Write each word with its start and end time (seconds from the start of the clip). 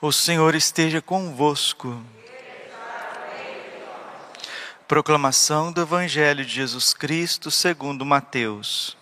O 0.00 0.12
Senhor 0.12 0.54
esteja 0.54 1.02
convosco. 1.02 2.00
Proclamação 4.86 5.72
do 5.72 5.80
Evangelho 5.80 6.44
de 6.44 6.54
Jesus 6.54 6.94
Cristo 6.94 7.50
segundo 7.50 8.06
Mateus. 8.06 8.96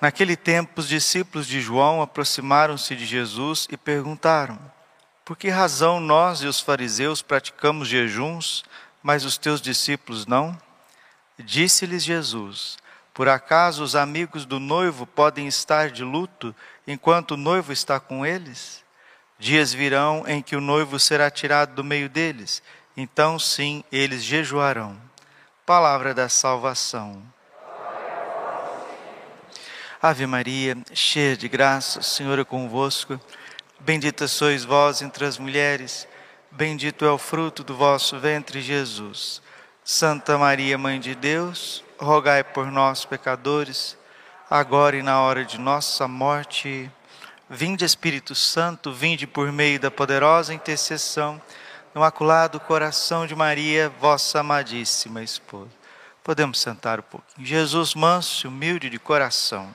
Naquele 0.00 0.38
tempo, 0.38 0.80
os 0.80 0.88
discípulos 0.88 1.46
de 1.46 1.60
João 1.60 2.00
aproximaram-se 2.00 2.96
de 2.96 3.04
Jesus 3.04 3.68
e 3.70 3.76
perguntaram: 3.76 4.58
Por 5.22 5.36
que 5.36 5.50
razão 5.50 6.00
nós 6.00 6.40
e 6.40 6.46
os 6.46 6.58
fariseus 6.58 7.20
praticamos 7.20 7.88
jejuns, 7.88 8.64
mas 9.02 9.26
os 9.26 9.36
teus 9.36 9.60
discípulos 9.60 10.24
não? 10.24 10.58
Disse-lhes 11.38 12.02
Jesus: 12.02 12.78
Por 13.14 13.28
acaso 13.28 13.82
os 13.82 13.94
amigos 13.94 14.46
do 14.46 14.58
noivo 14.58 15.06
podem 15.06 15.46
estar 15.46 15.90
de 15.90 16.02
luto 16.02 16.54
enquanto 16.86 17.32
o 17.32 17.36
noivo 17.36 17.72
está 17.72 18.00
com 18.00 18.24
eles? 18.24 18.82
Dias 19.38 19.72
virão 19.72 20.24
em 20.26 20.40
que 20.40 20.56
o 20.56 20.60
noivo 20.60 20.98
será 20.98 21.30
tirado 21.30 21.74
do 21.74 21.84
meio 21.84 22.08
deles, 22.08 22.62
então 22.96 23.38
sim 23.38 23.84
eles 23.92 24.22
jejuarão. 24.22 24.96
Palavra 25.66 26.14
da 26.14 26.28
salvação. 26.28 27.22
Ave 30.00 30.26
Maria, 30.26 30.76
cheia 30.92 31.36
de 31.36 31.48
graça, 31.48 32.00
o 32.00 32.02
Senhor 32.02 32.38
é 32.38 32.44
convosco. 32.44 33.20
Bendita 33.78 34.26
sois 34.26 34.64
vós 34.64 35.02
entre 35.02 35.24
as 35.24 35.38
mulheres, 35.38 36.08
bendito 36.50 37.04
é 37.04 37.10
o 37.10 37.18
fruto 37.18 37.62
do 37.62 37.76
vosso 37.76 38.18
ventre, 38.18 38.60
Jesus. 38.60 39.42
Santa 39.84 40.38
Maria, 40.38 40.78
Mãe 40.78 40.98
de 40.98 41.14
Deus, 41.14 41.84
rogai 42.02 42.42
por 42.42 42.66
nós, 42.66 43.04
pecadores 43.04 43.96
agora 44.50 44.96
e 44.96 45.02
na 45.02 45.20
hora 45.20 45.44
de 45.44 45.58
nossa 45.58 46.06
morte. 46.06 46.90
Vinde, 47.48 47.84
Espírito 47.84 48.34
Santo, 48.34 48.92
vinde 48.92 49.26
por 49.26 49.50
meio 49.52 49.78
da 49.78 49.90
poderosa 49.90 50.52
intercessão 50.52 51.40
no 51.94 52.00
Imaculado 52.00 52.58
Coração 52.58 53.26
de 53.26 53.34
Maria, 53.34 53.88
vossa 54.00 54.40
amadíssima 54.40 55.22
esposa. 55.22 55.70
Podemos 56.24 56.60
sentar 56.60 57.00
um 57.00 57.02
pouquinho. 57.02 57.46
Jesus, 57.46 57.94
manso 57.94 58.46
e 58.46 58.48
humilde 58.48 58.90
de 58.90 58.98
coração. 58.98 59.74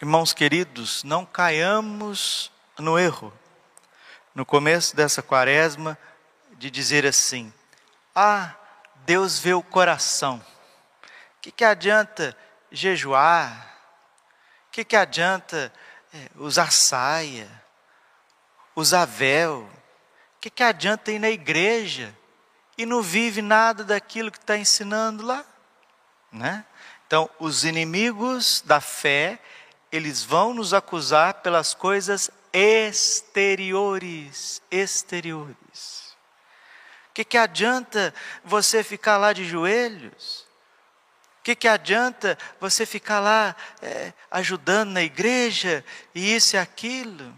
Irmãos 0.00 0.32
queridos, 0.32 1.02
não 1.04 1.24
caiamos 1.24 2.50
no 2.78 2.98
erro, 2.98 3.32
no 4.34 4.44
começo 4.44 4.94
dessa 4.94 5.22
quaresma, 5.22 5.96
de 6.58 6.70
dizer 6.70 7.06
assim: 7.06 7.52
Ah, 8.16 8.56
Deus 9.04 9.38
vê 9.38 9.54
o 9.54 9.62
coração 9.62 10.42
que, 11.46 11.52
que 11.52 11.64
adianta 11.64 12.36
jejuar? 12.72 13.72
O 14.66 14.72
que, 14.72 14.84
que 14.84 14.96
adianta 14.96 15.72
é, 16.12 16.28
usar 16.36 16.72
saia, 16.72 17.48
usar 18.74 19.04
véu? 19.04 19.60
O 19.60 20.40
que, 20.40 20.50
que 20.50 20.64
adianta 20.64 21.12
ir 21.12 21.20
na 21.20 21.30
igreja 21.30 22.12
e 22.76 22.84
não 22.84 23.00
vive 23.00 23.40
nada 23.42 23.84
daquilo 23.84 24.32
que 24.32 24.38
está 24.38 24.58
ensinando 24.58 25.24
lá? 25.24 25.44
Né? 26.32 26.64
Então, 27.06 27.30
os 27.38 27.62
inimigos 27.62 28.60
da 28.66 28.80
fé, 28.80 29.38
eles 29.92 30.24
vão 30.24 30.52
nos 30.52 30.74
acusar 30.74 31.34
pelas 31.34 31.74
coisas 31.74 32.28
exteriores, 32.52 33.40
exteriores. 34.68 36.05
O 37.16 37.20
que, 37.22 37.24
que 37.24 37.38
adianta 37.38 38.12
você 38.44 38.84
ficar 38.84 39.16
lá 39.16 39.32
de 39.32 39.44
joelhos? 39.44 40.46
que, 41.46 41.54
que 41.54 41.68
adianta 41.68 42.36
você 42.58 42.84
ficar 42.84 43.20
lá 43.20 43.54
é, 43.80 44.12
ajudando 44.32 44.90
na 44.90 45.02
igreja 45.02 45.84
e 46.12 46.34
isso 46.34 46.56
e 46.56 46.58
aquilo, 46.58 47.32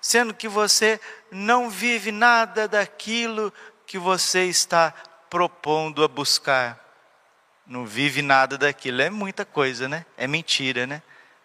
sendo 0.00 0.32
que 0.32 0.48
você 0.48 0.98
não 1.30 1.68
vive 1.68 2.10
nada 2.10 2.66
daquilo 2.66 3.52
que 3.86 3.98
você 3.98 4.46
está 4.46 4.94
propondo 5.28 6.02
a 6.02 6.08
buscar? 6.08 6.82
Não 7.66 7.84
vive 7.84 8.22
nada 8.22 8.56
daquilo, 8.56 9.02
é 9.02 9.10
muita 9.10 9.44
coisa, 9.44 9.86
né? 9.86 10.06
É 10.16 10.26
mentira, 10.26 10.86
né? 10.86 11.02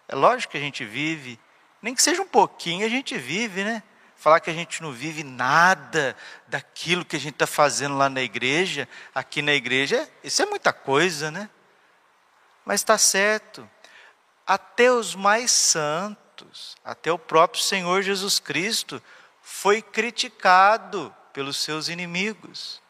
É 0.08 0.16
lógico 0.16 0.52
que 0.52 0.58
a 0.58 0.62
gente 0.62 0.86
vive, 0.86 1.38
nem 1.82 1.94
que 1.94 2.02
seja 2.02 2.22
um 2.22 2.28
pouquinho, 2.28 2.86
a 2.86 2.90
gente 2.90 3.18
vive, 3.18 3.66
né? 3.66 3.84
Falar 4.16 4.40
que 4.40 4.50
a 4.50 4.54
gente 4.54 4.82
não 4.82 4.92
vive 4.92 5.24
nada 5.24 6.16
daquilo 6.48 7.06
que 7.06 7.16
a 7.16 7.20
gente 7.20 7.34
está 7.34 7.46
fazendo 7.46 7.98
lá 7.98 8.10
na 8.10 8.22
igreja, 8.22 8.88
aqui 9.14 9.42
na 9.42 9.54
igreja, 9.54 10.10
isso 10.24 10.42
é 10.42 10.46
muita 10.46 10.74
coisa, 10.74 11.30
né? 11.30 11.50
Mas 12.64 12.82
está 12.82 12.98
certo. 12.98 13.70
Até 14.48 14.92
os 14.92 15.16
mais 15.16 15.52
santos, 15.52 16.76
até 16.84 17.12
o 17.12 17.20
próprio 17.20 17.62
Senhor 17.62 18.02
Jesus 18.02 18.40
Cristo, 18.40 19.02
foi 19.42 19.82
criticado 19.82 21.14
pelos 21.32 21.58
seus 21.58 21.90
inimigos. 21.90 22.82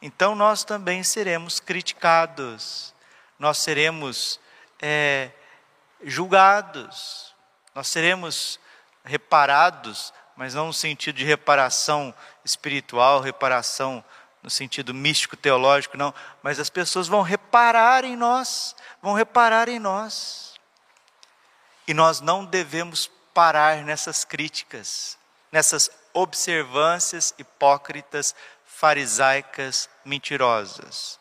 Então 0.00 0.34
nós 0.34 0.64
também 0.64 1.02
seremos 1.02 1.58
criticados, 1.58 2.94
nós 3.38 3.58
seremos 3.58 4.40
é, 4.80 5.30
julgados, 6.02 7.34
nós 7.74 7.88
seremos 7.88 8.60
reparados 9.04 10.12
mas 10.38 10.54
não 10.54 10.68
no 10.68 10.72
sentido 10.72 11.16
de 11.16 11.24
reparação 11.24 12.14
espiritual, 12.44 13.20
reparação 13.20 14.04
no 14.40 14.48
sentido 14.48 14.94
místico 14.94 15.36
teológico, 15.36 15.96
não, 15.96 16.14
mas 16.44 16.60
as 16.60 16.70
pessoas 16.70 17.08
vão 17.08 17.22
reparar 17.22 18.04
em 18.04 18.14
nós, 18.14 18.76
vão 19.02 19.14
reparar 19.14 19.68
em 19.68 19.80
nós. 19.80 20.54
E 21.88 21.92
nós 21.92 22.20
não 22.20 22.44
devemos 22.44 23.10
parar 23.34 23.78
nessas 23.78 24.24
críticas, 24.24 25.18
nessas 25.50 25.90
observâncias 26.14 27.34
hipócritas, 27.36 28.32
farisaicas, 28.64 29.90
mentirosas. 30.04 31.18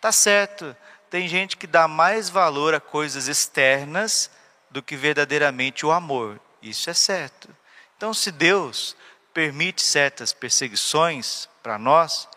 Tá 0.00 0.10
certo, 0.10 0.74
tem 1.10 1.28
gente 1.28 1.58
que 1.58 1.66
dá 1.66 1.86
mais 1.86 2.30
valor 2.30 2.72
a 2.72 2.80
coisas 2.80 3.28
externas 3.28 4.30
do 4.70 4.82
que 4.82 4.96
verdadeiramente 4.96 5.84
o 5.84 5.92
amor. 5.92 6.40
Isso 6.62 6.88
é 6.88 6.94
certo. 6.94 7.54
Então, 7.96 8.12
se 8.12 8.30
Deus 8.30 8.96
permite 9.32 9.82
certas 9.82 10.32
perseguições 10.32 11.48
para 11.62 11.78
nós, 11.78 12.28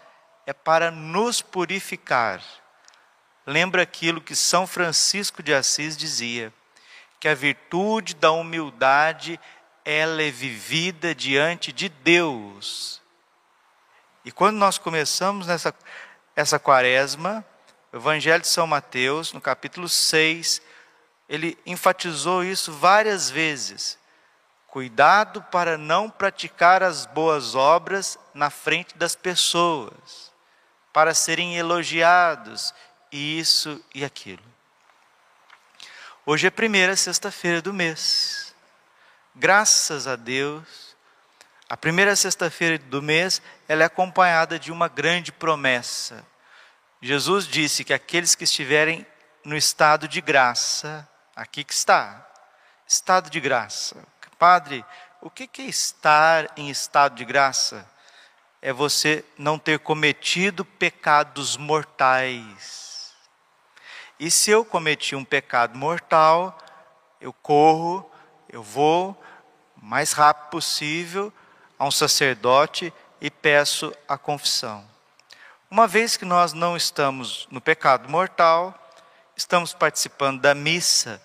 é 0.45 0.53
para 0.53 0.89
nos 0.91 1.41
purificar. 1.41 2.41
Lembra 3.45 3.81
aquilo 3.81 4.21
que 4.21 4.35
São 4.35 4.65
Francisco 4.65 5.43
de 5.43 5.53
Assis 5.53 5.95
dizia, 5.95 6.53
que 7.19 7.27
a 7.27 7.35
virtude 7.35 8.15
da 8.15 8.31
humildade 8.31 9.39
ela 9.83 10.21
é 10.21 10.29
vivida 10.29 11.15
diante 11.15 11.71
de 11.71 11.87
Deus. 11.89 13.01
E 14.25 14.31
quando 14.31 14.57
nós 14.57 14.77
começamos 14.77 15.47
nessa 15.47 15.73
essa 16.37 16.59
quaresma, 16.59 17.43
o 17.91 17.97
Evangelho 17.97 18.41
de 18.41 18.47
São 18.47 18.67
Mateus, 18.67 19.33
no 19.33 19.41
capítulo 19.41 19.89
6, 19.89 20.61
ele 21.27 21.57
enfatizou 21.65 22.43
isso 22.43 22.71
várias 22.71 23.27
vezes. 23.27 23.97
Cuidado 24.77 25.41
para 25.41 25.75
não 25.75 26.07
praticar 26.07 26.83
as 26.83 27.07
boas 27.07 27.55
obras 27.55 28.15
na 28.31 28.51
frente 28.51 28.95
das 28.95 29.15
pessoas, 29.15 30.31
para 30.93 31.15
serem 31.15 31.57
elogiados, 31.57 32.75
isso 33.11 33.83
e 33.95 34.05
aquilo. 34.05 34.43
Hoje 36.23 36.45
é 36.45 36.49
a 36.49 36.51
primeira 36.51 36.95
sexta-feira 36.95 37.59
do 37.59 37.73
mês. 37.73 38.53
Graças 39.35 40.05
a 40.05 40.15
Deus, 40.15 40.95
a 41.67 41.75
primeira 41.75 42.15
sexta-feira 42.15 42.77
do 42.77 43.01
mês, 43.01 43.41
ela 43.67 43.81
é 43.81 43.87
acompanhada 43.87 44.59
de 44.59 44.71
uma 44.71 44.87
grande 44.87 45.31
promessa. 45.31 46.23
Jesus 47.01 47.47
disse 47.47 47.83
que 47.83 47.95
aqueles 47.95 48.35
que 48.35 48.43
estiverem 48.43 49.07
no 49.43 49.57
estado 49.57 50.07
de 50.07 50.21
graça, 50.21 51.09
aqui 51.35 51.63
que 51.63 51.73
está, 51.73 52.29
estado 52.87 53.31
de 53.31 53.39
graça, 53.39 54.05
Padre, 54.37 54.85
o 55.21 55.29
que 55.29 55.49
é 55.61 55.65
estar 55.65 56.51
em 56.55 56.69
estado 56.69 57.15
de 57.15 57.25
graça? 57.25 57.87
É 58.61 58.71
você 58.71 59.25
não 59.37 59.57
ter 59.57 59.79
cometido 59.79 60.63
pecados 60.63 61.57
mortais. 61.57 63.13
E 64.19 64.29
se 64.29 64.51
eu 64.51 64.63
cometi 64.63 65.15
um 65.15 65.25
pecado 65.25 65.77
mortal, 65.77 66.57
eu 67.19 67.33
corro, 67.33 68.09
eu 68.49 68.63
vou 68.63 69.11
o 69.81 69.85
mais 69.85 70.11
rápido 70.11 70.49
possível 70.49 71.31
a 71.77 71.85
um 71.85 71.91
sacerdote 71.91 72.93
e 73.21 73.29
peço 73.29 73.93
a 74.07 74.17
confissão. 74.17 74.87
Uma 75.69 75.87
vez 75.87 76.15
que 76.15 76.25
nós 76.25 76.53
não 76.53 76.77
estamos 76.77 77.47
no 77.51 77.59
pecado 77.59 78.09
mortal, 78.09 78.73
estamos 79.35 79.73
participando 79.73 80.41
da 80.41 80.55
missa, 80.55 81.21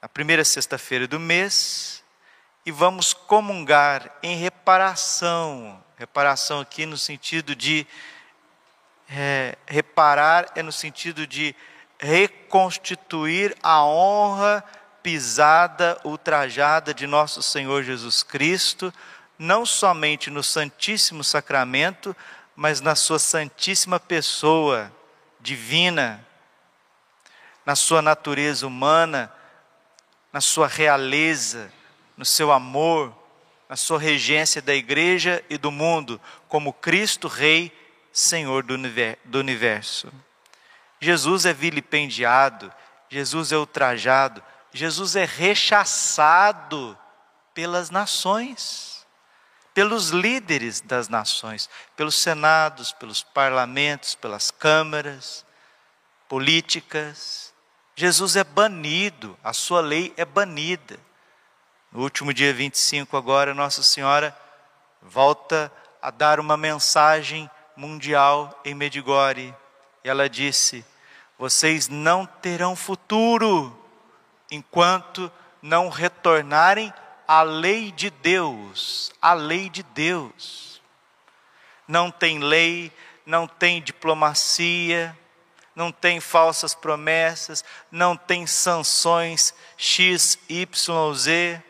a 0.00 0.08
primeira 0.08 0.44
sexta-feira 0.44 1.06
do 1.06 1.20
mês, 1.20 2.01
e 2.64 2.70
vamos 2.70 3.12
comungar 3.12 4.10
em 4.22 4.36
reparação. 4.36 5.82
Reparação 5.96 6.60
aqui 6.60 6.86
no 6.86 6.96
sentido 6.96 7.54
de 7.54 7.86
é, 9.08 9.56
reparar 9.66 10.50
é 10.54 10.62
no 10.62 10.72
sentido 10.72 11.26
de 11.26 11.54
reconstituir 11.98 13.56
a 13.62 13.84
honra 13.84 14.64
pisada 15.02 16.00
ultrajada 16.04 16.94
de 16.94 17.06
nosso 17.06 17.42
Senhor 17.42 17.82
Jesus 17.82 18.22
Cristo, 18.22 18.92
não 19.38 19.66
somente 19.66 20.30
no 20.30 20.42
Santíssimo 20.42 21.24
Sacramento, 21.24 22.16
mas 22.54 22.80
na 22.80 22.94
Sua 22.94 23.18
Santíssima 23.18 23.98
Pessoa 23.98 24.92
divina, 25.40 26.24
na 27.66 27.74
Sua 27.74 28.00
natureza 28.00 28.66
humana, 28.66 29.32
na 30.32 30.40
Sua 30.40 30.68
realeza, 30.68 31.72
no 32.16 32.24
seu 32.24 32.52
amor, 32.52 33.14
na 33.68 33.76
Sua 33.76 33.98
regência 33.98 34.60
da 34.60 34.74
igreja 34.74 35.42
e 35.48 35.56
do 35.56 35.70
mundo, 35.70 36.20
como 36.48 36.72
Cristo 36.72 37.28
Rei, 37.28 37.72
Senhor 38.12 38.62
do 38.62 39.38
universo. 39.38 40.12
Jesus 41.00 41.46
é 41.46 41.52
vilipendiado, 41.52 42.72
Jesus 43.08 43.50
é 43.50 43.56
ultrajado, 43.56 44.42
Jesus 44.72 45.16
é 45.16 45.24
rechaçado 45.24 46.96
pelas 47.54 47.90
nações, 47.90 49.06
pelos 49.74 50.10
líderes 50.10 50.80
das 50.80 51.08
nações, 51.08 51.68
pelos 51.96 52.14
senados, 52.14 52.92
pelos 52.92 53.22
parlamentos, 53.22 54.14
pelas 54.14 54.50
câmaras 54.50 55.44
políticas. 56.28 57.52
Jesus 57.96 58.36
é 58.36 58.44
banido, 58.44 59.38
a 59.42 59.52
sua 59.52 59.80
lei 59.80 60.12
é 60.16 60.24
banida. 60.24 60.98
No 61.92 62.00
último 62.00 62.32
dia 62.32 62.54
25, 62.54 63.18
agora, 63.18 63.52
Nossa 63.52 63.82
Senhora 63.82 64.34
volta 65.02 65.70
a 66.00 66.10
dar 66.10 66.40
uma 66.40 66.56
mensagem 66.56 67.50
mundial 67.76 68.58
em 68.64 68.74
Medigore. 68.74 69.54
Ela 70.02 70.26
disse: 70.26 70.86
Vocês 71.38 71.88
não 71.88 72.24
terão 72.24 72.74
futuro 72.74 73.78
enquanto 74.50 75.30
não 75.60 75.90
retornarem 75.90 76.90
à 77.28 77.42
lei 77.42 77.92
de 77.92 78.08
Deus, 78.08 79.12
a 79.20 79.34
lei 79.34 79.68
de 79.68 79.82
Deus. 79.82 80.80
Não 81.86 82.10
tem 82.10 82.38
lei, 82.38 82.90
não 83.26 83.46
tem 83.46 83.82
diplomacia, 83.82 85.14
não 85.76 85.92
tem 85.92 86.20
falsas 86.20 86.74
promessas, 86.74 87.62
não 87.90 88.16
tem 88.16 88.46
sanções 88.46 89.52
X, 89.76 90.38
Y, 90.48 91.14
Z, 91.14 91.62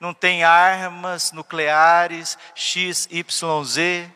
não 0.00 0.14
tem 0.14 0.44
armas 0.44 1.32
nucleares 1.32 2.38
X, 2.54 3.08
Y, 3.10 3.64
Z 3.64 4.10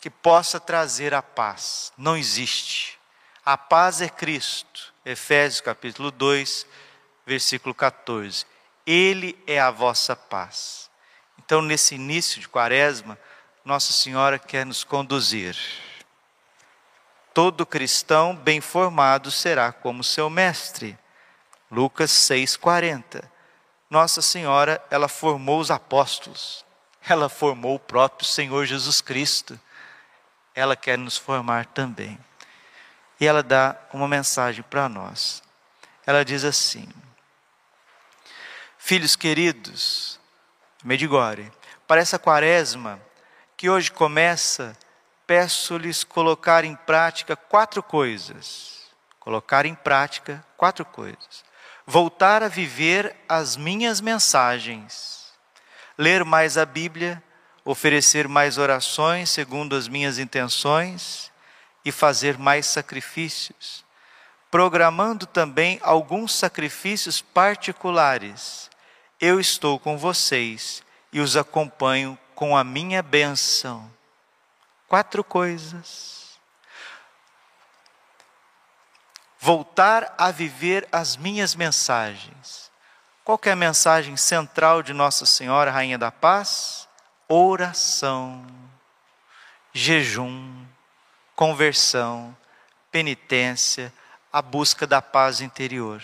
que 0.00 0.08
possa 0.08 0.58
trazer 0.58 1.12
a 1.12 1.22
paz. 1.22 1.92
Não 1.96 2.16
existe. 2.16 2.98
A 3.44 3.58
paz 3.58 4.00
é 4.00 4.08
Cristo. 4.08 4.92
Efésios 5.04 5.60
capítulo 5.60 6.10
2, 6.10 6.66
versículo 7.26 7.74
14. 7.74 8.46
Ele 8.86 9.38
é 9.46 9.60
a 9.60 9.70
vossa 9.70 10.16
paz. 10.16 10.90
Então, 11.38 11.60
nesse 11.60 11.94
início 11.94 12.40
de 12.40 12.48
quaresma, 12.48 13.18
Nossa 13.64 13.92
Senhora 13.92 14.38
quer 14.38 14.64
nos 14.64 14.84
conduzir. 14.84 15.56
Todo 17.34 17.66
cristão 17.66 18.34
bem 18.34 18.60
formado 18.60 19.30
será 19.30 19.72
como 19.72 20.02
seu 20.02 20.30
mestre. 20.30 20.98
Lucas 21.70 22.10
6,40. 22.10 23.22
Nossa 23.90 24.22
Senhora, 24.22 24.80
ela 24.88 25.08
formou 25.08 25.58
os 25.58 25.68
apóstolos, 25.68 26.64
ela 27.08 27.28
formou 27.28 27.74
o 27.74 27.80
próprio 27.80 28.24
Senhor 28.24 28.64
Jesus 28.64 29.00
Cristo. 29.00 29.58
Ela 30.54 30.76
quer 30.76 30.96
nos 30.96 31.16
formar 31.16 31.66
também. 31.66 32.16
E 33.18 33.26
ela 33.26 33.42
dá 33.42 33.76
uma 33.92 34.06
mensagem 34.06 34.62
para 34.62 34.88
nós. 34.88 35.42
Ela 36.06 36.24
diz 36.24 36.44
assim: 36.44 36.88
Filhos 38.78 39.16
queridos, 39.16 40.20
Medigore, 40.84 41.50
para 41.86 42.00
essa 42.00 42.18
quaresma 42.18 43.00
que 43.56 43.68
hoje 43.68 43.90
começa, 43.90 44.76
peço-lhes 45.26 46.04
colocar 46.04 46.64
em 46.64 46.76
prática 46.76 47.34
quatro 47.34 47.82
coisas. 47.82 48.88
Colocar 49.18 49.66
em 49.66 49.74
prática 49.74 50.44
quatro 50.56 50.84
coisas. 50.84 51.49
Voltar 51.90 52.42
a 52.42 52.48
viver 52.48 53.16
as 53.28 53.56
minhas 53.56 54.00
mensagens, 54.00 55.32
ler 55.98 56.24
mais 56.24 56.56
a 56.56 56.64
Bíblia, 56.64 57.22
oferecer 57.64 58.28
mais 58.28 58.58
orações 58.58 59.30
segundo 59.30 59.74
as 59.74 59.88
minhas 59.88 60.18
intenções 60.18 61.32
e 61.84 61.90
fazer 61.90 62.38
mais 62.38 62.66
sacrifícios, 62.66 63.84
programando 64.50 65.26
também 65.26 65.80
alguns 65.82 66.32
sacrifícios 66.34 67.20
particulares 67.20 68.70
eu 69.20 69.38
estou 69.38 69.78
com 69.78 69.98
vocês 69.98 70.82
e 71.12 71.20
os 71.20 71.36
acompanho 71.36 72.18
com 72.34 72.56
a 72.56 72.64
minha 72.64 73.02
bênção. 73.02 73.90
Quatro 74.88 75.22
coisas. 75.22 76.19
Voltar 79.42 80.14
a 80.18 80.30
viver 80.30 80.86
as 80.92 81.16
minhas 81.16 81.54
mensagens. 81.54 82.70
Qual 83.24 83.40
é 83.44 83.50
a 83.50 83.56
mensagem 83.56 84.14
central 84.14 84.82
de 84.82 84.92
Nossa 84.92 85.24
Senhora, 85.24 85.70
Rainha 85.70 85.96
da 85.96 86.12
Paz? 86.12 86.86
Oração, 87.26 88.44
jejum, 89.72 90.66
conversão, 91.34 92.36
penitência, 92.92 93.90
a 94.30 94.42
busca 94.42 94.86
da 94.86 95.00
paz 95.00 95.40
interior. 95.40 96.02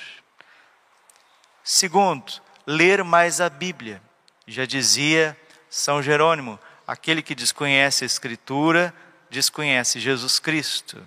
Segundo, 1.62 2.40
ler 2.66 3.04
mais 3.04 3.38
a 3.38 3.50
Bíblia. 3.50 4.00
Já 4.46 4.64
dizia 4.64 5.38
São 5.68 6.02
Jerônimo: 6.02 6.58
aquele 6.86 7.20
que 7.20 7.34
desconhece 7.34 8.02
a 8.02 8.06
Escritura, 8.06 8.94
desconhece 9.28 10.00
Jesus 10.00 10.38
Cristo. 10.38 11.06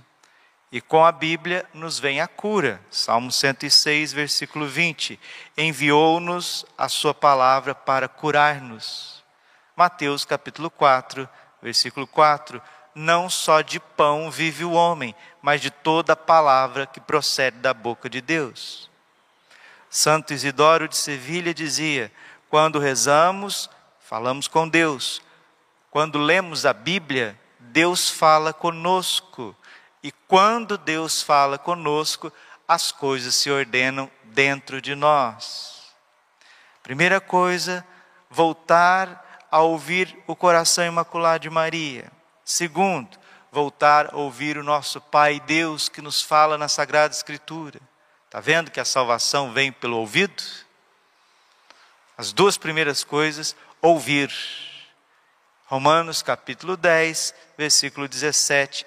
E 0.72 0.80
com 0.80 1.04
a 1.04 1.12
Bíblia 1.12 1.68
nos 1.74 1.98
vem 1.98 2.22
a 2.22 2.28
cura. 2.28 2.80
Salmo 2.92 3.32
106, 3.32 4.14
versículo 4.14 4.68
20. 4.68 5.20
Enviou-nos 5.58 6.64
a 6.78 6.88
sua 6.88 7.14
palavra 7.14 7.74
para 7.74 8.08
curar-nos. 8.08 9.24
Mateus 9.76 10.26
capítulo 10.26 10.70
4, 10.70 11.28
versículo 11.60 12.06
4. 12.06 12.62
Não 12.94 13.30
só 13.30 13.62
de 13.62 13.80
pão 13.80 14.30
vive 14.30 14.64
o 14.64 14.74
homem, 14.74 15.16
mas 15.42 15.60
de 15.60 15.72
toda 15.72 16.14
a 16.14 16.18
palavra 16.18 16.86
que 16.86 17.00
procede 17.00 17.58
da 17.58 17.74
boca 17.74 18.08
de 18.08 18.22
Deus. 18.22 18.90
Santo 19.90 20.34
Isidoro 20.34 20.88
de 20.88 20.98
Sevilha 20.98 21.52
dizia: 21.52 22.12
quando 22.48 22.78
rezamos, 22.78 23.70
falamos 24.00 24.48
com 24.48 24.70
Deus. 24.70 25.22
Quando 25.90 26.20
lemos 26.20 26.66
a 26.66 26.74
Bíblia, 26.74 27.40
Deus 27.60 28.10
fala 28.10 28.54
conosco. 28.54 29.56
E 30.02 30.12
quando 30.12 30.78
Deus 30.78 31.22
fala 31.22 31.58
conosco, 31.58 32.32
as 32.68 32.92
coisas 32.92 33.36
se 33.36 33.50
ordenam 33.50 34.10
dentro 34.24 34.82
de 34.82 34.96
nós. 34.96 35.94
Primeira 36.82 37.20
coisa, 37.20 37.86
voltar 38.30 39.48
a 39.52 39.60
ouvir 39.60 40.18
o 40.28 40.36
coração 40.36 40.86
imaculado 40.86 41.44
de 41.44 41.50
Maria. 41.50 42.12
Segundo, 42.46 43.18
voltar 43.52 44.14
a 44.14 44.18
ouvir 44.18 44.58
o 44.58 44.64
nosso 44.64 45.02
Pai 45.02 45.40
Deus 45.40 45.90
que 45.90 46.02
nos 46.02 46.22
fala 46.22 46.58
na 46.58 46.68
Sagrada 46.68 47.14
Escritura. 47.14 47.80
Está 48.26 48.40
vendo 48.40 48.72
que 48.72 48.80
a 48.80 48.86
salvação 48.86 49.52
vem 49.52 49.72
pelo 49.72 49.98
ouvido? 49.98 50.44
As 52.18 52.32
duas 52.32 52.58
primeiras 52.58 53.04
coisas, 53.04 53.56
ouvir. 53.82 54.32
Romanos 55.66 56.22
capítulo 56.22 56.78
10, 56.78 57.34
versículo 57.58 58.08
17. 58.08 58.86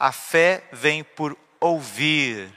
A 0.00 0.12
fé 0.12 0.64
vem 0.72 1.04
por 1.04 1.36
ouvir. 1.60 2.50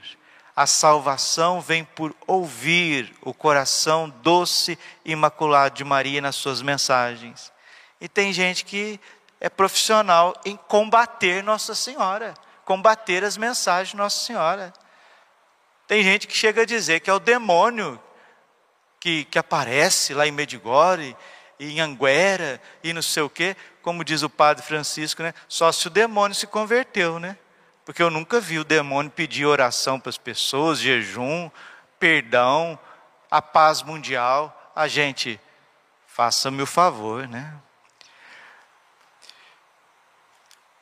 A 0.56 0.66
salvação 0.66 1.60
vem 1.60 1.84
por 1.84 2.16
ouvir 2.26 3.14
o 3.20 3.34
coração 3.34 4.08
doce 4.08 4.78
e 5.04 5.12
imaculado 5.12 5.74
de 5.74 5.84
Maria 5.84 6.22
nas 6.22 6.36
suas 6.36 6.62
mensagens. 6.62 7.52
E 8.00 8.08
tem 8.08 8.32
gente 8.32 8.64
que 8.64 8.98
é 9.38 9.50
profissional 9.50 10.34
em 10.42 10.56
combater 10.56 11.42
Nossa 11.42 11.74
Senhora, 11.74 12.32
combater 12.64 13.22
as 13.22 13.36
mensagens 13.36 13.90
de 13.90 13.96
Nossa 13.96 14.24
Senhora. 14.24 14.72
Tem 15.86 16.02
gente 16.02 16.26
que 16.26 16.34
chega 16.34 16.62
a 16.62 16.66
dizer 16.66 17.00
que 17.00 17.10
é 17.10 17.12
o 17.12 17.18
demônio 17.18 18.00
que, 18.98 19.26
que 19.26 19.38
aparece 19.38 20.14
lá 20.14 20.26
em 20.26 20.32
Medigore, 20.32 21.14
e 21.58 21.72
em 21.72 21.80
Anguera, 21.80 22.60
e 22.82 22.92
não 22.92 23.02
sei 23.02 23.22
o 23.22 23.30
quê, 23.30 23.56
como 23.82 24.04
diz 24.04 24.22
o 24.22 24.30
padre 24.30 24.64
Francisco, 24.64 25.22
né? 25.22 25.34
só 25.48 25.70
se 25.70 25.86
o 25.86 25.90
demônio 25.90 26.34
se 26.34 26.46
converteu, 26.46 27.18
né? 27.18 27.36
Porque 27.84 28.02
eu 28.02 28.10
nunca 28.10 28.40
vi 28.40 28.58
o 28.58 28.64
demônio 28.64 29.10
pedir 29.10 29.44
oração 29.44 30.00
para 30.00 30.08
as 30.08 30.16
pessoas, 30.16 30.78
jejum, 30.78 31.50
perdão, 31.98 32.78
a 33.30 33.42
paz 33.42 33.82
mundial. 33.82 34.72
A 34.74 34.88
gente, 34.88 35.38
faça-me 36.06 36.62
o 36.62 36.66
favor, 36.66 37.28
né? 37.28 37.54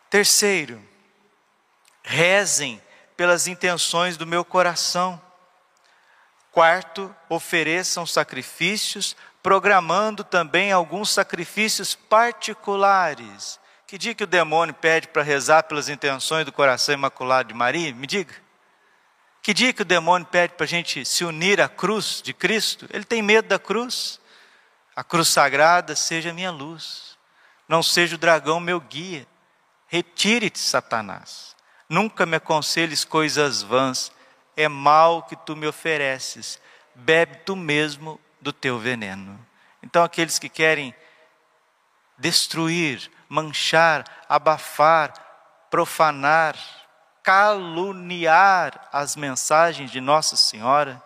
Terceiro, 0.08 0.80
rezem 2.04 2.80
pelas 3.16 3.46
intenções 3.46 4.16
do 4.16 4.26
meu 4.26 4.44
coração. 4.44 5.20
Quarto, 6.50 7.14
ofereçam 7.28 8.04
sacrifícios, 8.04 9.16
programando 9.42 10.22
também 10.22 10.70
alguns 10.70 11.10
sacrifícios 11.10 11.94
particulares. 11.94 13.58
Que 13.86 13.98
dia 13.98 14.14
que 14.14 14.24
o 14.24 14.26
demônio 14.26 14.74
pede 14.74 15.08
para 15.08 15.22
rezar 15.22 15.64
pelas 15.64 15.88
intenções 15.88 16.46
do 16.46 16.52
coração 16.52 16.94
imaculado 16.94 17.48
de 17.48 17.54
Maria? 17.54 17.92
Me 17.94 18.06
diga. 18.06 18.34
Que 19.42 19.52
dia 19.52 19.72
que 19.72 19.82
o 19.82 19.84
demônio 19.84 20.26
pede 20.26 20.54
para 20.54 20.64
a 20.64 20.68
gente 20.68 21.04
se 21.04 21.24
unir 21.24 21.60
à 21.60 21.68
cruz 21.68 22.22
de 22.22 22.32
Cristo? 22.32 22.86
Ele 22.90 23.04
tem 23.04 23.20
medo 23.20 23.48
da 23.48 23.58
cruz. 23.58 24.20
A 24.94 25.02
cruz 25.02 25.28
sagrada 25.28 25.96
seja 25.96 26.32
minha 26.32 26.50
luz, 26.50 27.18
não 27.66 27.82
seja 27.82 28.14
o 28.14 28.18
dragão 28.18 28.60
meu 28.60 28.78
guia. 28.78 29.26
Retire-te, 29.86 30.58
Satanás. 30.58 31.56
Nunca 31.88 32.24
me 32.24 32.36
aconselhes 32.36 33.04
coisas 33.04 33.62
vãs. 33.62 34.12
É 34.54 34.68
mal 34.68 35.22
que 35.22 35.34
tu 35.34 35.56
me 35.56 35.66
ofereces. 35.66 36.60
Bebe 36.94 37.36
tu 37.44 37.56
mesmo 37.56 38.20
do 38.42 38.52
teu 38.52 38.78
veneno. 38.78 39.38
Então, 39.82 40.04
aqueles 40.04 40.38
que 40.38 40.48
querem 40.48 40.94
destruir, 42.18 43.10
manchar, 43.28 44.04
abafar, 44.28 45.14
profanar, 45.70 46.56
caluniar 47.22 48.88
as 48.92 49.16
mensagens 49.16 49.90
de 49.90 50.00
Nossa 50.00 50.36
Senhora, 50.36 51.02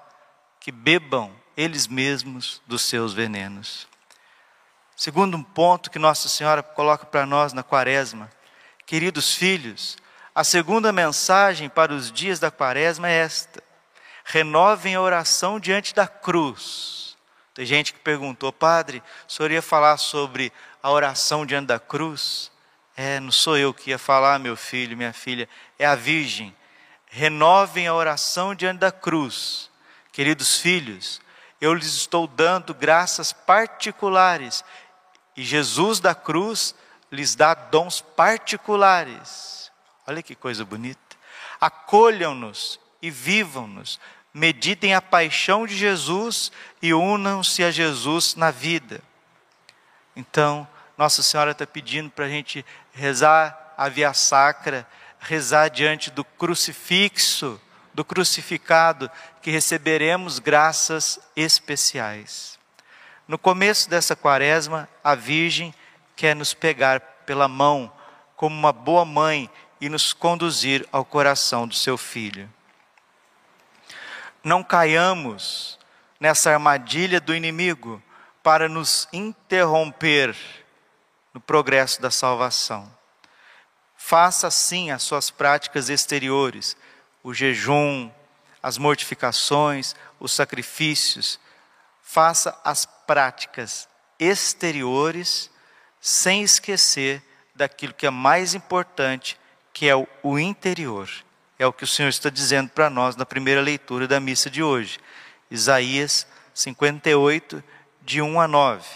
que 0.58 0.72
bebam 0.72 1.30
eles 1.56 1.86
mesmos 1.86 2.60
dos 2.66 2.82
seus 2.82 3.12
venenos. 3.12 3.86
Segundo 4.96 5.36
um 5.36 5.42
ponto 5.42 5.90
que 5.90 5.98
Nossa 5.98 6.28
Senhora 6.28 6.62
coloca 6.62 7.06
para 7.06 7.26
nós 7.26 7.52
na 7.52 7.62
quaresma, 7.62 8.30
queridos 8.86 9.34
filhos, 9.34 9.96
a 10.34 10.42
segunda 10.42 10.92
mensagem 10.92 11.68
para 11.68 11.92
os 11.92 12.10
dias 12.10 12.38
da 12.38 12.50
quaresma 12.50 13.08
é 13.08 13.18
esta: 13.18 13.62
renovem 14.24 14.94
a 14.94 15.00
oração 15.00 15.60
diante 15.60 15.94
da 15.94 16.08
cruz. 16.08 17.05
Tem 17.56 17.64
gente 17.64 17.94
que 17.94 18.00
perguntou, 18.00 18.52
padre, 18.52 19.02
o 19.26 19.32
senhor 19.32 19.50
ia 19.50 19.62
falar 19.62 19.96
sobre 19.96 20.52
a 20.82 20.90
oração 20.90 21.46
diante 21.46 21.68
da 21.68 21.80
cruz? 21.80 22.52
É, 22.94 23.18
não 23.18 23.32
sou 23.32 23.56
eu 23.56 23.72
que 23.72 23.88
ia 23.88 23.98
falar, 23.98 24.38
meu 24.38 24.54
filho, 24.58 24.94
minha 24.94 25.14
filha, 25.14 25.48
é 25.78 25.86
a 25.86 25.94
Virgem. 25.94 26.54
Renovem 27.06 27.86
a 27.86 27.94
oração 27.94 28.54
diante 28.54 28.80
da 28.80 28.92
cruz. 28.92 29.70
Queridos 30.12 30.58
filhos, 30.60 31.18
eu 31.58 31.72
lhes 31.72 31.94
estou 31.94 32.26
dando 32.26 32.74
graças 32.74 33.32
particulares, 33.32 34.62
e 35.34 35.42
Jesus 35.42 35.98
da 35.98 36.14
cruz 36.14 36.74
lhes 37.10 37.34
dá 37.34 37.54
dons 37.54 38.02
particulares. 38.02 39.72
Olha 40.06 40.22
que 40.22 40.34
coisa 40.34 40.62
bonita. 40.62 41.00
Acolham-nos 41.58 42.78
e 43.00 43.10
vivam-nos, 43.10 43.98
meditem 44.36 44.92
a 44.92 45.00
paixão 45.00 45.66
de 45.66 45.74
Jesus 45.74 46.52
e 46.82 46.92
unam-se 46.92 47.64
a 47.64 47.70
Jesus 47.70 48.34
na 48.34 48.50
vida. 48.50 49.00
Então, 50.14 50.68
Nossa 50.98 51.22
Senhora 51.22 51.52
está 51.52 51.66
pedindo 51.66 52.10
para 52.10 52.26
a 52.26 52.28
gente 52.28 52.62
rezar 52.92 53.72
a 53.78 53.88
via 53.88 54.12
sacra, 54.12 54.86
rezar 55.18 55.70
diante 55.70 56.10
do 56.10 56.22
crucifixo, 56.22 57.58
do 57.94 58.04
crucificado, 58.04 59.10
que 59.40 59.50
receberemos 59.50 60.38
graças 60.38 61.18
especiais. 61.34 62.58
No 63.26 63.38
começo 63.38 63.88
dessa 63.88 64.14
quaresma, 64.14 64.86
a 65.02 65.14
Virgem 65.14 65.74
quer 66.14 66.36
nos 66.36 66.52
pegar 66.52 67.00
pela 67.24 67.48
mão, 67.48 67.90
como 68.36 68.54
uma 68.54 68.72
boa 68.72 69.06
mãe, 69.06 69.48
e 69.80 69.88
nos 69.88 70.12
conduzir 70.12 70.86
ao 70.92 71.06
coração 71.06 71.66
do 71.66 71.74
seu 71.74 71.96
filho. 71.96 72.50
Não 74.46 74.62
caiamos 74.62 75.76
nessa 76.20 76.52
armadilha 76.52 77.20
do 77.20 77.34
inimigo 77.34 78.00
para 78.44 78.68
nos 78.68 79.08
interromper 79.12 80.36
no 81.34 81.40
progresso 81.40 82.00
da 82.00 82.12
salvação. 82.12 82.88
Faça 83.96 84.48
sim 84.48 84.92
as 84.92 85.02
suas 85.02 85.32
práticas 85.32 85.88
exteriores, 85.88 86.76
o 87.24 87.34
jejum, 87.34 88.08
as 88.62 88.78
mortificações, 88.78 89.96
os 90.20 90.30
sacrifícios. 90.30 91.40
Faça 92.00 92.56
as 92.62 92.86
práticas 92.86 93.88
exteriores 94.16 95.50
sem 96.00 96.44
esquecer 96.44 97.20
daquilo 97.52 97.94
que 97.94 98.06
é 98.06 98.10
mais 98.10 98.54
importante, 98.54 99.36
que 99.72 99.88
é 99.88 99.96
o 100.22 100.38
interior. 100.38 101.10
É 101.58 101.66
o 101.66 101.72
que 101.72 101.84
o 101.84 101.86
Senhor 101.86 102.08
está 102.08 102.28
dizendo 102.28 102.68
para 102.68 102.90
nós 102.90 103.16
na 103.16 103.24
primeira 103.24 103.60
leitura 103.60 104.06
da 104.06 104.20
missa 104.20 104.50
de 104.50 104.62
hoje. 104.62 104.98
Isaías 105.50 106.26
58, 106.52 107.62
de 108.02 108.20
1 108.20 108.40
a 108.40 108.46
9. 108.46 108.86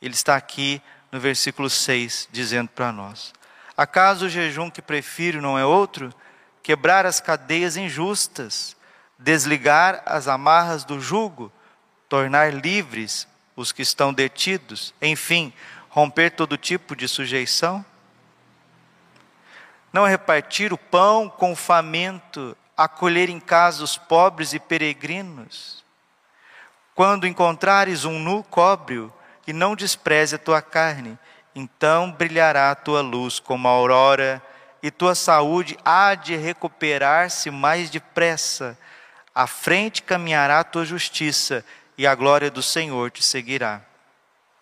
Ele 0.00 0.14
está 0.14 0.36
aqui 0.36 0.80
no 1.10 1.18
versículo 1.18 1.68
6, 1.68 2.28
dizendo 2.30 2.68
para 2.68 2.92
nós: 2.92 3.32
Acaso 3.76 4.26
o 4.26 4.28
jejum 4.28 4.70
que 4.70 4.82
prefiro 4.82 5.42
não 5.42 5.58
é 5.58 5.64
outro? 5.64 6.14
Quebrar 6.62 7.06
as 7.06 7.20
cadeias 7.20 7.76
injustas, 7.76 8.76
desligar 9.18 10.02
as 10.06 10.28
amarras 10.28 10.84
do 10.84 11.00
jugo, 11.00 11.52
tornar 12.08 12.54
livres 12.54 13.26
os 13.56 13.72
que 13.72 13.82
estão 13.82 14.12
detidos, 14.12 14.94
enfim, 15.00 15.52
romper 15.88 16.30
todo 16.30 16.56
tipo 16.56 16.94
de 16.94 17.08
sujeição? 17.08 17.84
Não 19.94 20.04
repartir 20.04 20.72
o 20.72 20.76
pão 20.76 21.28
com 21.28 21.52
o 21.52 21.56
faminto, 21.56 22.56
acolher 22.76 23.28
em 23.28 23.38
casa 23.38 23.84
os 23.84 23.96
pobres 23.96 24.52
e 24.52 24.58
peregrinos? 24.58 25.84
Quando 26.96 27.28
encontrares 27.28 28.04
um 28.04 28.18
nu, 28.18 28.42
cobre-o 28.42 29.12
e 29.46 29.52
não 29.52 29.76
despreze 29.76 30.34
a 30.34 30.38
tua 30.38 30.60
carne, 30.60 31.16
então 31.54 32.10
brilhará 32.10 32.72
a 32.72 32.74
tua 32.74 33.02
luz 33.02 33.38
como 33.38 33.68
a 33.68 33.70
aurora, 33.70 34.42
e 34.82 34.90
tua 34.90 35.14
saúde 35.14 35.78
há 35.84 36.16
de 36.16 36.34
recuperar-se 36.34 37.48
mais 37.48 37.88
depressa. 37.88 38.76
À 39.32 39.46
frente 39.46 40.02
caminhará 40.02 40.58
a 40.58 40.64
tua 40.64 40.84
justiça, 40.84 41.64
e 41.96 42.04
a 42.04 42.16
glória 42.16 42.50
do 42.50 42.64
Senhor 42.64 43.12
te 43.12 43.22
seguirá. 43.22 43.80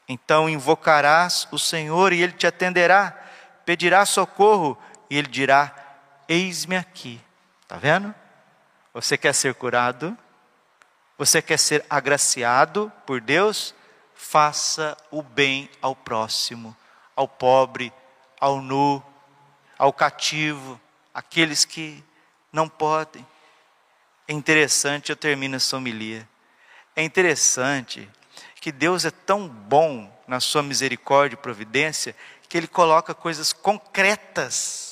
Então 0.07 0.47
invocarás 0.47 1.49
o 1.51 1.59
Senhor 1.59 2.13
e 2.13 2.21
ele 2.21 2.33
te 2.33 2.47
atenderá, 2.47 3.17
pedirá 3.65 4.05
socorro 4.05 4.77
e 5.13 5.19
ele 5.19 5.29
dirá: 5.29 5.73
Eis-me 6.29 6.77
aqui. 6.77 7.21
Está 7.63 7.77
vendo? 7.77 8.15
Você 8.95 9.17
quer 9.17 9.35
ser 9.35 9.55
curado? 9.55 10.17
Você 11.17 11.41
quer 11.41 11.59
ser 11.59 11.85
agraciado 11.89 12.93
por 13.07 13.21
Deus? 13.21 13.75
faça 14.23 14.97
o 15.11 15.21
bem 15.21 15.69
ao 15.83 15.97
próximo, 15.97 16.77
ao 17.17 17.27
pobre, 17.27 17.93
ao 18.41 18.63
nu, 18.63 19.03
ao 19.77 19.93
cativo, 19.93 20.81
aqueles 21.13 21.65
que 21.65 22.03
não 22.53 22.69
podem. 22.69 23.27
É 24.29 24.33
interessante, 24.33 25.11
eu 25.11 25.17
termino 25.17 25.57
essa 25.57 25.77
homilia. 25.77 26.27
É 26.95 27.03
interessante 27.03 28.09
que 28.61 28.71
Deus 28.71 29.05
é 29.05 29.11
tão 29.11 29.49
bom 29.49 30.11
na 30.27 30.39
sua 30.39 30.63
misericórdia 30.63 31.35
e 31.35 31.43
providência 31.43 32.15
que 32.49 32.57
Ele 32.57 32.69
coloca 32.69 33.13
coisas 33.13 33.53
concretas 33.53 34.92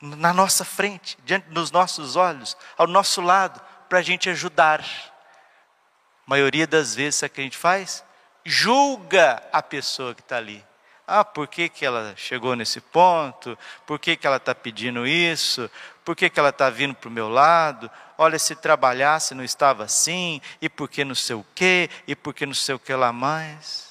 na 0.00 0.32
nossa 0.32 0.64
frente, 0.64 1.18
diante 1.24 1.48
dos 1.50 1.70
nossos 1.70 2.16
olhos, 2.16 2.56
ao 2.76 2.86
nosso 2.86 3.20
lado, 3.20 3.60
para 3.88 3.98
a 3.98 4.02
gente 4.02 4.30
ajudar. 4.30 4.80
A 4.80 6.30
maioria 6.30 6.66
das 6.66 6.94
vezes, 6.94 7.16
sabe 7.16 7.32
o 7.32 7.34
que 7.34 7.40
a 7.40 7.44
gente 7.44 7.58
faz? 7.58 8.04
julga 8.44 9.42
a 9.52 9.62
pessoa 9.62 10.14
que 10.14 10.20
está 10.20 10.36
ali. 10.36 10.64
Ah, 11.06 11.24
por 11.24 11.48
que, 11.48 11.68
que 11.68 11.84
ela 11.84 12.14
chegou 12.16 12.54
nesse 12.54 12.80
ponto? 12.80 13.58
Por 13.84 13.98
que, 13.98 14.16
que 14.16 14.26
ela 14.26 14.36
está 14.36 14.54
pedindo 14.54 15.06
isso? 15.06 15.68
Por 16.04 16.14
que, 16.14 16.30
que 16.30 16.38
ela 16.38 16.50
está 16.50 16.70
vindo 16.70 16.94
para 16.94 17.08
o 17.08 17.12
meu 17.12 17.28
lado? 17.28 17.90
Olha, 18.16 18.38
se 18.38 18.54
trabalhasse 18.54 19.34
não 19.34 19.42
estava 19.42 19.84
assim, 19.84 20.40
e 20.62 20.68
por 20.68 20.88
que 20.88 21.04
não 21.04 21.14
sei 21.14 21.34
o 21.34 21.44
quê, 21.54 21.90
e 22.06 22.14
por 22.14 22.32
que 22.32 22.46
não 22.46 22.54
sei 22.54 22.76
o 22.76 22.78
que 22.78 22.94
lá 22.94 23.12
mais. 23.12 23.90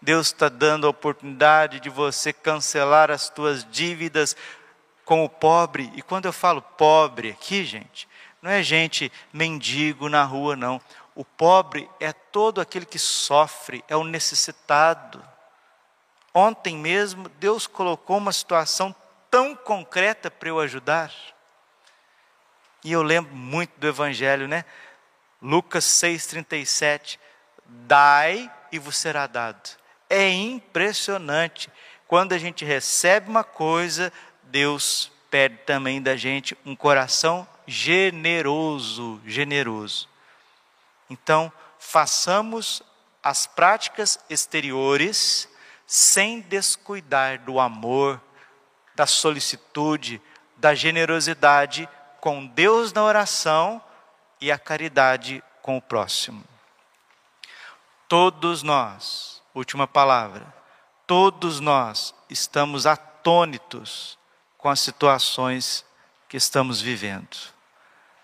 Deus 0.00 0.28
está 0.28 0.48
dando 0.48 0.86
a 0.86 0.90
oportunidade 0.90 1.80
de 1.80 1.88
você 1.88 2.32
cancelar 2.32 3.10
as 3.10 3.28
tuas 3.28 3.66
dívidas 3.68 4.36
com 5.04 5.24
o 5.24 5.28
pobre. 5.28 5.92
E 5.94 6.02
quando 6.02 6.26
eu 6.26 6.32
falo 6.32 6.62
pobre 6.62 7.30
aqui, 7.30 7.64
gente, 7.64 8.08
não 8.42 8.50
é 8.50 8.62
gente 8.62 9.10
mendigo 9.32 10.08
na 10.08 10.24
rua, 10.24 10.56
não. 10.56 10.80
O 11.14 11.24
pobre 11.24 11.88
é 12.00 12.12
todo 12.12 12.60
aquele 12.60 12.84
que 12.84 12.98
sofre, 12.98 13.84
é 13.88 13.96
o 13.96 14.04
necessitado. 14.04 15.22
Ontem 16.32 16.76
mesmo, 16.76 17.28
Deus 17.38 17.66
colocou 17.66 18.18
uma 18.18 18.32
situação 18.32 18.94
tão 19.30 19.54
concreta 19.54 20.30
para 20.30 20.48
eu 20.48 20.58
ajudar. 20.58 21.12
E 22.82 22.92
eu 22.92 23.02
lembro 23.02 23.34
muito 23.34 23.72
do 23.78 23.86
Evangelho, 23.86 24.46
né? 24.46 24.64
Lucas 25.40 25.84
6,37. 25.84 27.18
Dai 27.66 28.50
e 28.70 28.78
vos 28.78 28.96
será 28.96 29.26
dado. 29.26 29.70
É 30.10 30.28
impressionante. 30.28 31.70
Quando 32.06 32.32
a 32.32 32.38
gente 32.38 32.64
recebe 32.64 33.30
uma 33.30 33.44
coisa, 33.44 34.12
Deus 34.54 35.10
pede 35.32 35.56
também 35.66 36.00
da 36.00 36.16
gente 36.16 36.56
um 36.64 36.76
coração 36.76 37.44
generoso, 37.66 39.20
generoso. 39.26 40.08
Então, 41.10 41.52
façamos 41.76 42.80
as 43.20 43.48
práticas 43.48 44.16
exteriores 44.30 45.48
sem 45.88 46.40
descuidar 46.40 47.40
do 47.40 47.58
amor, 47.58 48.22
da 48.94 49.06
solicitude, 49.06 50.22
da 50.56 50.72
generosidade 50.72 51.88
com 52.20 52.46
Deus 52.46 52.92
na 52.92 53.02
oração 53.02 53.82
e 54.40 54.52
a 54.52 54.58
caridade 54.58 55.42
com 55.62 55.78
o 55.78 55.82
próximo. 55.82 56.44
Todos 58.06 58.62
nós, 58.62 59.42
última 59.52 59.88
palavra, 59.88 60.46
todos 61.08 61.58
nós 61.58 62.14
estamos 62.30 62.86
atônitos 62.86 64.16
com 64.64 64.70
as 64.70 64.80
situações 64.80 65.84
que 66.26 66.38
estamos 66.38 66.80
vivendo. 66.80 67.36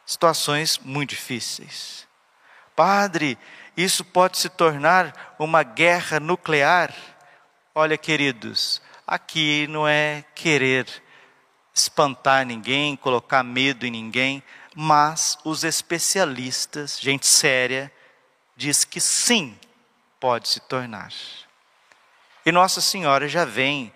Situações 0.07 0.79
muito 0.79 1.11
difíceis. 1.11 2.09
Padre, 2.75 3.37
isso 3.77 4.03
pode 4.03 4.39
se 4.39 4.49
tornar 4.49 5.37
uma 5.39 5.63
guerra 5.63 6.19
nuclear? 6.19 6.95
Olha, 7.75 7.99
queridos, 7.99 8.81
aqui 9.07 9.67
não 9.69 9.87
é 9.87 10.25
querer 10.35 10.87
espantar 11.75 12.47
ninguém, 12.47 12.97
colocar 12.97 13.43
medo 13.43 13.85
em 13.85 13.91
ninguém, 13.91 14.43
mas 14.75 15.37
os 15.45 15.63
especialistas, 15.63 16.99
gente 16.99 17.27
séria, 17.27 17.93
diz 18.57 18.83
que 18.83 18.99
sim, 18.99 19.59
pode 20.19 20.49
se 20.49 20.61
tornar. 20.61 21.13
E 22.47 22.51
Nossa 22.51 22.81
Senhora 22.81 23.29
já 23.29 23.45
vem 23.45 23.93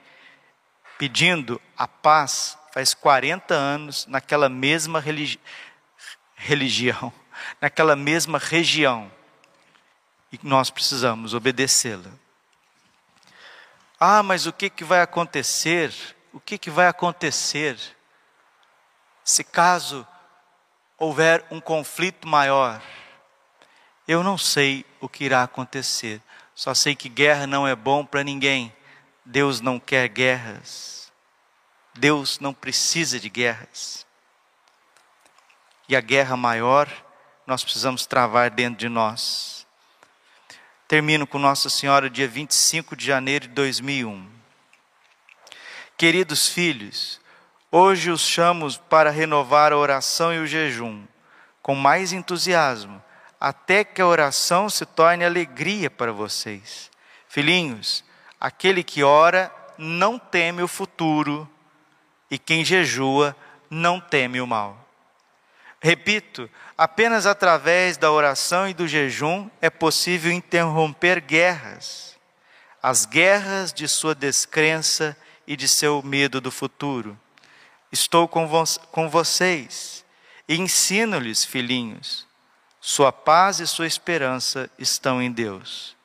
pedindo 0.98 1.60
a 1.76 1.86
paz 1.86 2.58
faz 2.72 2.94
40 2.94 3.54
anos 3.54 4.06
naquela 4.06 4.48
mesma 4.48 5.00
religi 5.00 5.38
religião, 6.36 7.12
naquela 7.60 7.94
mesma 7.96 8.38
região. 8.38 9.10
E 10.32 10.40
nós 10.42 10.70
precisamos 10.70 11.32
obedecê-la. 11.32 12.10
Ah, 13.98 14.22
mas 14.22 14.46
o 14.46 14.52
que, 14.52 14.68
que 14.68 14.84
vai 14.84 15.00
acontecer? 15.00 15.94
O 16.32 16.40
que, 16.40 16.58
que 16.58 16.70
vai 16.70 16.88
acontecer 16.88 17.78
se 19.24 19.44
caso 19.44 20.06
houver 20.98 21.44
um 21.50 21.60
conflito 21.60 22.26
maior? 22.26 22.82
Eu 24.06 24.22
não 24.22 24.36
sei 24.36 24.84
o 25.00 25.08
que 25.08 25.24
irá 25.24 25.44
acontecer, 25.44 26.20
só 26.54 26.74
sei 26.74 26.94
que 26.94 27.08
guerra 27.08 27.46
não 27.46 27.66
é 27.66 27.74
bom 27.74 28.04
para 28.04 28.24
ninguém. 28.24 28.74
Deus 29.24 29.60
não 29.60 29.80
quer 29.80 30.08
guerras. 30.08 31.10
Deus 31.94 32.38
não 32.40 32.52
precisa 32.52 33.18
de 33.18 33.28
guerras. 33.28 34.04
E 35.88 35.96
a 35.96 36.00
guerra 36.00 36.36
maior 36.36 36.88
nós 37.46 37.62
precisamos 37.62 38.06
travar 38.06 38.50
dentro 38.50 38.78
de 38.78 38.88
nós. 38.88 39.66
Termino 40.86 41.26
com 41.26 41.38
Nossa 41.38 41.70
Senhora, 41.70 42.10
dia 42.10 42.28
25 42.28 42.94
de 42.94 43.06
janeiro 43.06 43.48
de 43.48 43.54
2001. 43.54 44.30
Queridos 45.96 46.48
filhos, 46.48 47.20
hoje 47.70 48.10
os 48.10 48.20
chamo 48.20 48.70
para 48.80 49.10
renovar 49.10 49.72
a 49.72 49.76
oração 49.76 50.34
e 50.34 50.38
o 50.38 50.46
jejum, 50.46 51.06
com 51.62 51.74
mais 51.74 52.12
entusiasmo, 52.12 53.02
até 53.40 53.84
que 53.84 54.02
a 54.02 54.06
oração 54.06 54.68
se 54.68 54.84
torne 54.84 55.24
alegria 55.24 55.90
para 55.90 56.12
vocês. 56.12 56.90
Filhinhos, 57.28 58.03
aquele 58.44 58.84
que 58.84 59.02
ora 59.02 59.50
não 59.78 60.18
teme 60.18 60.62
o 60.62 60.68
futuro, 60.68 61.48
e 62.30 62.38
quem 62.38 62.62
jejua 62.62 63.34
não 63.70 63.98
teme 63.98 64.38
o 64.38 64.46
mal. 64.46 64.86
Repito, 65.80 66.50
apenas 66.76 67.24
através 67.24 67.96
da 67.96 68.12
oração 68.12 68.68
e 68.68 68.74
do 68.74 68.86
jejum 68.86 69.48
é 69.62 69.70
possível 69.70 70.30
interromper 70.30 71.22
guerras, 71.22 72.18
as 72.82 73.06
guerras 73.06 73.72
de 73.72 73.88
sua 73.88 74.14
descrença 74.14 75.16
e 75.46 75.56
de 75.56 75.66
seu 75.66 76.02
medo 76.02 76.38
do 76.38 76.50
futuro. 76.50 77.18
Estou 77.90 78.28
com, 78.28 78.46
vo 78.46 78.62
com 78.92 79.08
vocês 79.08 80.04
e 80.46 80.60
ensino-lhes, 80.60 81.46
filhinhos, 81.46 82.26
sua 82.78 83.10
paz 83.10 83.58
e 83.58 83.66
sua 83.66 83.86
esperança 83.86 84.68
estão 84.78 85.22
em 85.22 85.32
Deus. 85.32 85.96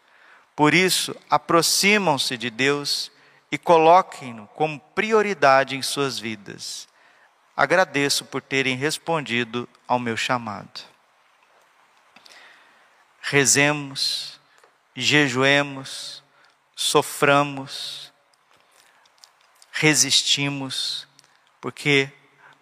Por 0.60 0.74
isso, 0.74 1.16
aproximam-se 1.30 2.36
de 2.36 2.50
Deus 2.50 3.10
e 3.50 3.58
coloquem-no 3.58 4.46
como 4.48 4.78
prioridade 4.78 5.74
em 5.78 5.82
suas 5.82 6.20
vidas. 6.20 6.86
Agradeço 7.56 8.26
por 8.26 8.42
terem 8.42 8.76
respondido 8.76 9.70
ao 9.88 9.98
meu 9.98 10.18
chamado. 10.18 10.82
Rezemos, 13.22 14.38
jejuemos, 14.94 16.22
soframos, 16.76 18.12
resistimos, 19.72 21.08
porque 21.62 22.12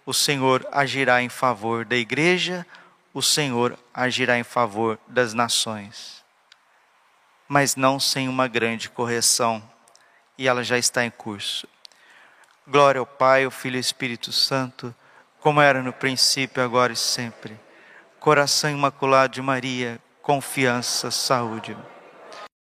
o 0.06 0.14
Senhor 0.14 0.68
agirá 0.72 1.24
em 1.24 1.30
favor 1.30 1.84
da 1.84 1.96
igreja, 1.96 2.64
o 3.12 3.24
Senhor 3.24 3.76
agirá 3.92 4.38
em 4.38 4.44
favor 4.44 5.00
das 5.08 5.34
nações. 5.34 6.17
Mas 7.48 7.76
não 7.76 8.00
sem 8.00 8.28
uma 8.28 8.48
grande 8.48 8.90
correção 8.90 9.64
e 10.38 10.48
ela 10.48 10.64
já 10.64 10.78
está 10.78 11.04
em 11.06 11.10
curso. 11.10 11.68
Glória 12.68 13.00
ao 13.00 13.06
Pai, 13.06 13.46
ao 13.46 13.52
Filho 13.52 13.76
e 13.76 13.78
ao 13.78 13.82
Espírito 13.82 14.32
Santo, 14.32 14.94
como 15.40 15.62
era 15.62 15.82
no 15.82 15.94
princípio, 15.94 16.64
agora 16.64 16.94
e 16.94 16.96
sempre. 16.96 17.58
Coração 18.20 18.70
imaculado 18.70 19.34
de 19.34 19.42
Maria, 19.42 20.00
confiança, 20.22 21.10
saúde. 21.10 21.78